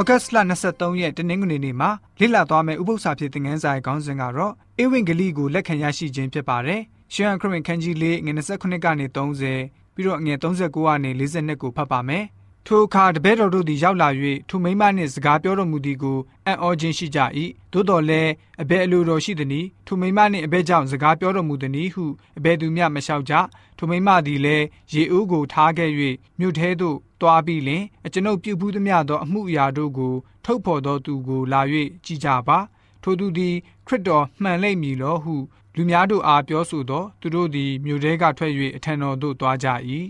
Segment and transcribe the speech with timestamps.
[0.00, 0.36] ဩဂတ်စ်လ
[0.68, 1.90] 23ရက်တနင်္ဂနွေနေ့မှာ
[2.20, 4.52] လေ့လာသွားမယ့်ဥပုသ္စာဖြစ်တဲ့ငန်းစာရဲ့ခေါင်းစဉ်ကတော့
[4.82, 6.80] ဧဝံဂေလိကိုလက်ခံရရှိခြင်းဖြစ်ပါတယ်။
[7.14, 12.24] ရှမ်းခရစ်ဝင်ခန်းကြီး၄ငွေ29ကနေ30ပြီးတော့ငွေ39ကနေ42ကိုဖတ်ပါမယ်။
[12.68, 14.08] ထိုအခါတပည့်တော်တို့သည်ရောက်လာ၍
[14.48, 17.20] ထိုမိမနှင့်စကားပြောတော်မူသည်ကိုအံ့ဩခြင်းရှိကြ၏
[17.72, 18.30] သို့တော်လည်း
[18.62, 22.04] အဘယ်အလိုတော်ရှိသည်နည်းထိုမိမနှင့်အဘယ်ကြောင့်စကားပြောတော်မူသည်နည်းဟု
[22.38, 23.34] အဘယ်သူမျှမလျှောက်ကြ
[23.78, 25.90] ထိုမိမသည်လည်းရေဦးကိုထားခဲ့၍
[26.38, 31.60] မြို့ထဲသို့တွားပြီးလင်အကျွန်ုပ်ပြုဘူးသမျှသောအမှုအရာတို့ကိုထုတ်ဖော်သောသူကိုလာ၍
[32.04, 32.58] ကြည်ကြပါ
[33.02, 33.54] ထိုသူသည်
[33.86, 35.34] ခရစ်တော်မှန်လိမ့်မည်လောဟု
[35.76, 39.68] လူများတို့အားပြောဆိုသောသူတို့သည်မြို့ထဲကထွက်၍အထံတော်သို့သွားကြ၏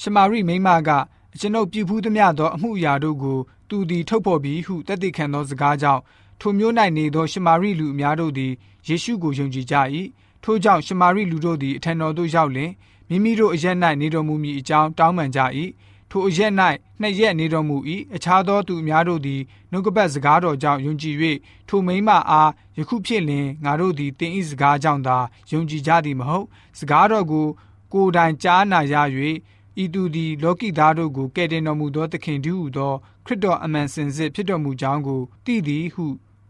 [0.00, 0.90] ရှမာရိမိမက
[1.34, 6.02] အကျွန်ုပ်ပြုဘူးသမျှသောအမှုအရာတို့ကိုသူသည်ထုတ်ဖော်ပြီးဟုတသက်ခံသောစကားကြောင့်
[6.40, 8.52] ထိုမျိုး၌နေသောရှမာရိလူအများတို့သည်
[8.88, 9.76] ယေရှုကိုယုံကြည်ကြ၏
[10.44, 12.70] ထို့ကြောင့်ရှမာရိလူတို့သည်အထံတော်သို့ရောက်လင်
[13.08, 15.40] မိမိတို့အရက်၌နေတော်မူမည်အကြောင်းတောင်းပန်ကြ၏
[16.10, 16.52] ထိုအရက်၌
[17.00, 17.76] နှစ်ရက်နေတော်မူ၏
[18.14, 21.16] အခြားသောသူအများတို့သည်နှုတ်ကပတ်စကားတော်ကြောင့်ယုံကြည်၍
[21.68, 25.18] ထိုမိမအားယခုဖြစ်လင်ငါတို့သည်တင်ဤစကားကြောင့်သာ
[25.52, 26.46] ယုံကြည်ကြသည်မဟုတ်
[26.78, 27.46] စကားတော်ကို
[27.92, 28.94] ကိုယ်တိုင်ကြားနာရ၍
[29.82, 32.92] ဤသူသည်လောကီသားတို့ကိုကယ်တင်တော်မူသောသခင်တည်းဟူသော
[33.26, 36.06] ခရစ်တော်အမှန်စင်စစ်ဖြစ်တော်မူကြောင်းကိုသိသည်ဟု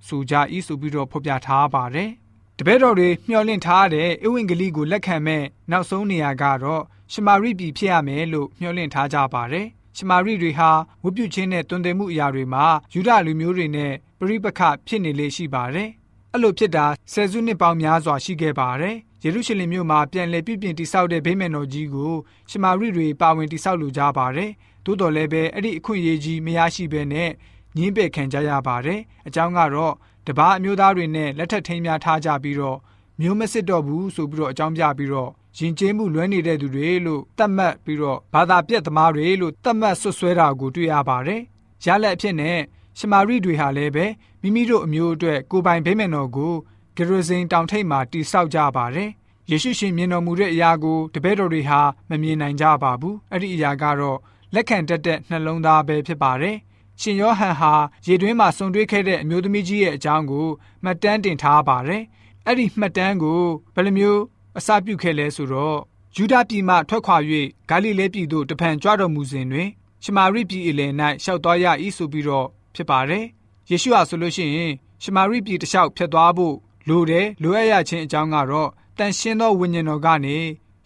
[0.07, 0.35] ဆိုကြ၏
[0.67, 2.11] ဆိုပြီးတော့ဖော်ပြထားပါတယ်
[2.59, 10.71] တပည့်တော်တွေမျှော်လင့်ထားတဲ့ဧဝံဂေလိကိုလက်ခံမဲ့နောက်ဆုံးနေရာကတော့ရှမာရိပြည်ဖြစ်ရမယ်လို့မျှော်လင့်ထားကြပါတယ်။ရှမာရိတွေဟာ
[11.03, 15.89] ဝတ်ပြုခြင်းနဲ့တွင်တယ်မှုအရာတွေမှာယူဒလူမျိုးတွေနဲ့ပြိပခဖြစ်နေလေရှိပါတယ်။
[16.33, 22.13] အဲ့လိုဖြစ်တာဆယ်စုနှစ်ပေါင်းများစွာရှိခဲ့ပါတယ်။ ယေရုရှလင်မြို့မှာပြန်လည်ပြုပြင်တည်ဆောက်တဲ့ဗိမာန်တော်ကြီးကို
[22.51, 24.51] ရှမာရိတွေပါဝင်တည်ဆောက်လိုကြပါတယ်။
[24.85, 27.31] သို့တော်လည်းပဲအဲ့ဒီအခွင့်အရေးကြီးမရရှိဘဲနဲ့
[27.77, 29.95] ညှင်းပယ်ခံကြရပါတယ်။အကြောင်းကတော့
[30.27, 32.79] တပားအမျိုးသားတွေနဲ့လက်ထပ်ထိမ်းများထားကြပြီးတော့
[33.21, 41.41] မျိုးမစစ်တော့ဘူးဆိုပြီးတော့အကြောင်းပြပြီးတော့ယဉ်ကျေးမှုလွဲနေတဲ့သူတွေလို့သတ်မှတ်ပြီးတော့ဘာသာပြက်သမားတွေလို့သတ်မှတ်ဆွဆွဲတာကိုတွေ့ရပါတယ်။
[41.85, 42.59] ရလက်အဖြစ်နဲ့
[42.99, 44.07] ရှမာရိတွေဟာလည်းပဲ
[44.43, 46.55] မိမိတို့အမျိုးအတွက်ကိုပိုင်ဗိမာန်တော်ကို
[46.97, 49.11] ဂရဇိန်တောင်ထိပ်မှာတိဆောက်ကြပါတယ်။
[49.51, 51.81] ယေရှုရှင်မြင်တော်မူတဲ့အရာကိုတပည့်တော်တွေဟာ
[52.11, 54.19] မမြင်နိုင်ကြပါဘူး။အဲ့ဒီအရာကတော့
[54.55, 56.57] လက်ခံတတ်တဲ့နှလုံးသားပဲဖြစ်ပါတယ်။
[57.01, 57.73] ရှင်ယောဟန်ဟာ
[58.07, 60.49] ရေတွင်းမှာဆုံတွေ့ခဲ့တဲ့အမျိုးသမီးကြီးရဲ့အကြောင်းကို
[60.85, 62.03] မှတ်တမ်းတင်ထားပါတယ်။
[62.47, 63.43] အဲ့ဒီမှတ်တမ်းကို
[63.75, 64.21] ဘယ်လိုမျိုး
[64.59, 65.79] အစပြုခဲ့လဲဆိုတော့
[66.17, 67.17] ယူဒပြည်မှထွက်ခွာ၍
[67.69, 69.69] ဂါလိလဲပြည်သို့တဖန်ကြွတော်မူစဉ်တွင်
[70.05, 70.93] ရှမာရိပြည်အလယ်၌
[71.25, 73.25] ရှောက်သွားရ၏ဆိုပြီးတော့ဖြစ်ပါတယ်။
[73.71, 74.73] ယေရှုဟာဆိုလို့ရှိရင်
[75.03, 76.57] ရှမာရိပြည်တစ်လျှောက်ဖြတ်သွားဖို့
[76.89, 80.37] လိုတယ်လိုအပ်ရခြင်းအကြောင်းကတော့တန်ရှင်းသောဝိညာဉ်တော်ကနေ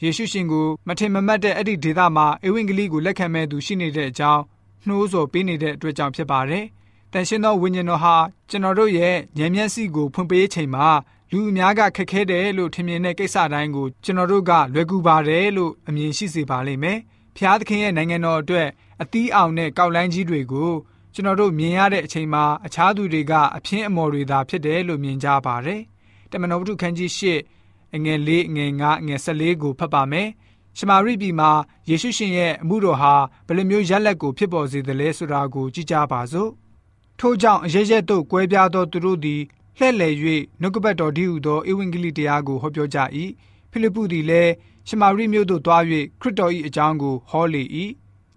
[0.03, 4.43] ယေရှုရှင်ကိုမထင်မမှတ်တဲ့အဲ့ဒီဒေသမှာအဝိင္ကလိကိုလက်ခံမဲ့သူရှိနေတဲ့အကြောင်း
[4.87, 6.65] နှိုးဆော်ပေးနေတဲ့အတွက်ကြောင့်ဖြစ်ပါတယ်။
[7.13, 8.17] တန်ရှင်းသောဝိညာဉ်တော်ဟာ
[8.51, 10.89] ကျွန်တော်တို့ရဲ့ဉာဏ်မျက်စိကိုဖွင့်ပေးချိန်မှာ
[11.33, 16.99] လူအများကခက်ခဲတယ်လို့ထင်မြင်တဲ့ကိစ္စတိုင်းကိုကျွန်တော်တို့ကလွယ်ကူပါတယ်လို့အမြင်ရှိစေပါလိမ့်မယ်။
[17.37, 18.69] ဖျားသခင်ရဲ့နိုင်ငံတော်အတွက်
[19.03, 20.71] အသီးအောင်တဲ့ကောက်လိုင်းကြီးတွေကို
[21.17, 25.81] ကျွန်တော်တို့မြင်ရတဲ့အချိန်မှာအခြားသူတွေကအဖျင်းအမော်တွေသာဖြစ်တယ်လို့မြင်ကြပါတယ်။
[26.31, 30.29] တမန်တော်ဝတ္ထုခန်းကြီး၈အငယ်၄အငယ်၅အငယ်၁၄ကိုဖတ်ပါမယ်။
[30.79, 31.51] ရှမာရိပြည်မှာ
[31.89, 33.15] ယေရှုရှင်ရဲ့အမှုတော်ဟာ
[33.47, 36.51] ဘယ်လိုမျိုးရက်လက်ကိုဖြစ်ပေါ်စေသလဲဆိုတာကိုကြည့်ကြပါစို့။
[37.21, 39.43] ထို့ကြောင့်အရရက်တို့ကွဲပြားသောသူတို့သည်
[39.79, 40.09] လှဲ့လေ၍
[40.61, 42.99] နှုတ်ကပတ်တော်ဒီဟုသောဧဝံဂေလိတရားကိုဟောပြောကြ၏
[43.71, 44.53] ဖိလိပ္ပုသည်လည်း
[44.89, 45.83] ရှမာရိမြို့သို့သွား၍
[46.21, 47.63] ခရစ်တော်၏အကြောင်းကိုဟောလေ၏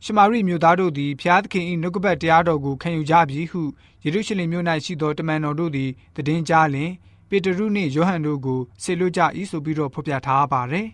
[0.10, 3.62] ရှမာရိမြို့သားတို့သည်ဖျားသခင်၏နှုတ်ကပတ်တရားတော်ကိုခံယူကြပြီဟု
[4.04, 6.92] ယေရုရှလင်မြို့၌ရှိသောတမန်တော်တို့သည်တည်င်းကြားလျင်
[7.30, 10.88] ပေတရုနှင့်ယောဟန်တို့ကိုဆေလွတ်ကြ၏ဆိုပြီးတော့ဖော်ပြထားပါတယ်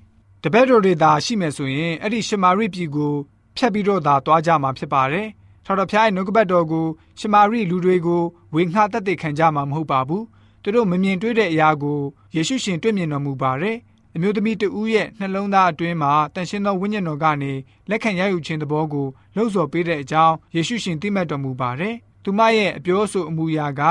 [0.43, 3.13] တပည့်တော်တွေသာရှိမယ်ဆိုရင်အဲ့ဒီရှမာရိပြည်ကို
[3.57, 5.27] ဖျက်ပြီးတော့သာတွားကြမှာဖြစ်ပါတယ်
[5.65, 6.85] ထာဝရဘုရားရဲ့နှုတ်ကပတ်တော်ကို
[7.19, 10.25] ရှမာရိလူတွေကိုဝေငှသက်သေခံကြမှာမဟုတ်ပါဘူး
[10.63, 11.99] သူတို့မမြင်တွေ့တဲ့အရာကို
[12.35, 13.77] ယေရှုရှင်တွေ့မြင်တော်မူပါတယ်
[14.15, 17.53] အမျိုးသမီးတဦးရဲ့နှလုံးသားအတွင်းမှာတန်ရှင်းသောဝိညာဉ်တော်ကနေ
[17.89, 23.81] လက်ခံရယူခြင်းသဘောကိုလှုပ်ဆော်ပေးတဲ့အကြောင်းယေရှုရှင်သိမှတ်တော်မူပါတယ်။သူမရဲ့အပြောဆိုအမူအရာက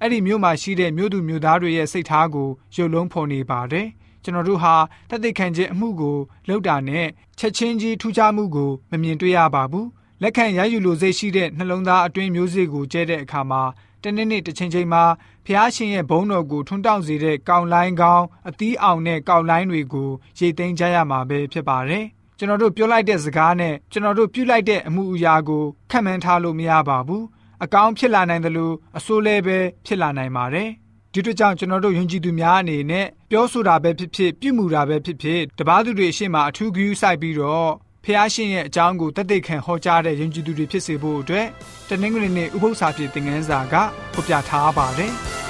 [0.00, 3.86] အဲ့ဒီမြို့မှာရှိတဲ့မြို့သူမြို့သားတွေရဲ့စိတ်ထားကိုရုပ်လုံးဖော်နေပါတယ်။
[4.22, 4.74] ကျွန်တော်တို့ဟာ
[5.10, 6.16] တသက်ခံခြင်းအမှုကို
[6.48, 7.06] လှုပ်တာနဲ့
[7.38, 9.86] ချက်ချင်းကြီးထူးခြားမှုကိုမမြင်တွေ့ရပါဘူး။
[10.22, 13.62] လက်ခံရယူလိုစိတ်ရှိတဲ့နှလုံးသားအတွင်းမျိုးစေ့ကိုကျဲတဲ့အခါမှာ
[14.04, 15.04] တနေ့နေ့တစ်ချိန်ချိန်မှာ
[15.46, 22.04] ဖျားရှင်ရဲ့ဘုန်းတော်ကိုထွန်းတောက်စေတဲ့ကောင်းလိုင်းကောင်းအသီးအောင်တဲ့ကောင်းလိုင်းတွေကိုရိတ်သိမ်းကြရမှာပဲဖြစ်ပါတယ်။
[22.38, 27.24] ကျွန်တော်တို့ပြောလိုက်တဲ့စကားနဲ့ကျွန်တော်တို့ပြုလိုက်တဲ့အမှုအရာကိုခံမှန်းထားလို့မရပါဘူး။
[27.64, 30.68] အကောင်းဖြစ်လာနိုင်တယ်လို့အဆိုးလည်းပဲဖြစ်လာနိုင်ပါတယ်။
[31.12, 37.70] ဒီတို့ကြောင့်ကျွန်တော်တို့ယုံကြည်သူများအနေနဲ့ပြောဆိုတာပဲဖြစ်ဖြစ်ပြုမှုတာပဲဖြစ်ဖြစ်တပားသူတွေရှေ့မှာအထူးဂရုစိုက်ပြီးတော့
[38.04, 41.46] ဖះရှင်ရဲ့အကြောင်းကိုတသက်ခံဟောကြားတဲ့ယဉ်ကျေးသူတွေဖြစ်စေဖို့အတွက်
[41.88, 43.74] တနင်္ဂနွေနေ့ဥပုသ္စာပြေသင်ခန်းစာက
[44.14, 45.14] ဖော်ပြထားပါတယ်။